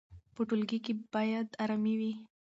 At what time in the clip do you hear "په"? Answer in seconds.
0.33-0.41